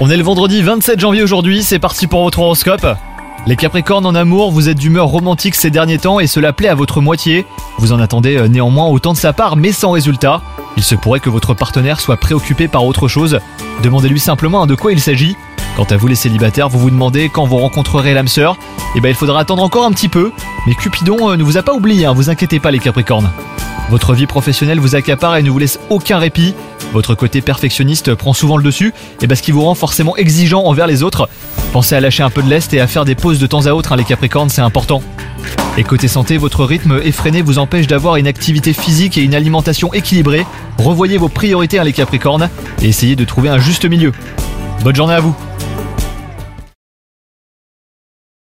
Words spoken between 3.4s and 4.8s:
Les Capricornes en amour, vous êtes